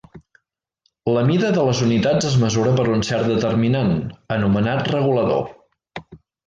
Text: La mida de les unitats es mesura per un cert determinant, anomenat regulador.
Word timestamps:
La 1.17 1.25
mida 1.27 1.51
de 1.57 1.65
les 1.67 1.83
unitats 1.89 2.29
es 2.31 2.39
mesura 2.45 2.73
per 2.81 2.87
un 2.97 3.07
cert 3.11 3.31
determinant, 3.35 3.95
anomenat 4.41 4.93
regulador. 4.99 5.51